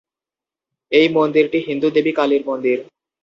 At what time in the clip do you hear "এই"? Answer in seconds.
0.91-1.07